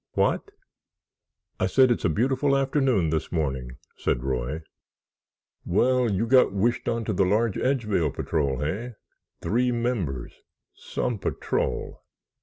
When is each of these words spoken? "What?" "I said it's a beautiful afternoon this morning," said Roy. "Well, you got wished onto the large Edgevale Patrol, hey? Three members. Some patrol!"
"What?" 0.15 0.49
"I 1.59 1.67
said 1.67 1.91
it's 1.91 2.05
a 2.05 2.09
beautiful 2.09 2.57
afternoon 2.57 3.11
this 3.11 3.31
morning," 3.31 3.73
said 3.95 4.23
Roy. 4.23 4.63
"Well, 5.63 6.09
you 6.11 6.25
got 6.25 6.51
wished 6.51 6.89
onto 6.89 7.13
the 7.13 7.23
large 7.23 7.55
Edgevale 7.55 8.09
Patrol, 8.09 8.61
hey? 8.61 8.93
Three 9.43 9.71
members. 9.71 10.33
Some 10.73 11.19
patrol!" 11.19 12.01